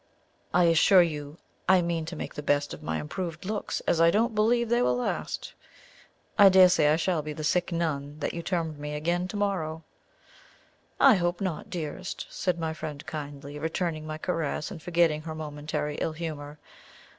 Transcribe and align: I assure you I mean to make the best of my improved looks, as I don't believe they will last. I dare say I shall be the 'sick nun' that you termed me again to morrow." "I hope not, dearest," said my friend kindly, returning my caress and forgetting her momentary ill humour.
I 0.51 0.63
assure 0.63 1.03
you 1.03 1.37
I 1.69 1.83
mean 1.83 2.05
to 2.05 2.15
make 2.15 2.33
the 2.33 2.41
best 2.41 2.73
of 2.73 2.81
my 2.81 2.99
improved 2.99 3.45
looks, 3.45 3.81
as 3.81 4.01
I 4.01 4.09
don't 4.09 4.33
believe 4.33 4.67
they 4.67 4.81
will 4.81 4.95
last. 4.95 5.53
I 6.39 6.49
dare 6.49 6.69
say 6.69 6.87
I 6.87 6.95
shall 6.95 7.21
be 7.21 7.33
the 7.33 7.43
'sick 7.43 7.71
nun' 7.71 8.17
that 8.17 8.33
you 8.33 8.41
termed 8.41 8.79
me 8.79 8.95
again 8.95 9.27
to 9.27 9.37
morrow." 9.37 9.83
"I 10.99 11.13
hope 11.17 11.39
not, 11.39 11.69
dearest," 11.69 12.25
said 12.31 12.57
my 12.57 12.73
friend 12.73 13.05
kindly, 13.05 13.59
returning 13.59 14.07
my 14.07 14.17
caress 14.17 14.71
and 14.71 14.81
forgetting 14.81 15.21
her 15.21 15.35
momentary 15.35 15.97
ill 15.97 16.13
humour. 16.13 16.57